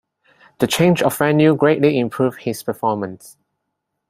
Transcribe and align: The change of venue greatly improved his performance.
The 0.57 0.65
change 0.65 1.03
of 1.03 1.15
venue 1.15 1.53
greatly 1.53 1.99
improved 1.99 2.41
his 2.41 2.63
performance. 2.63 3.37